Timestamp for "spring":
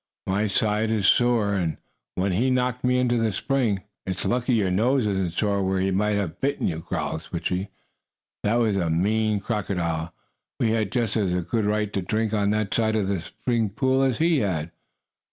3.31-3.83, 13.21-13.69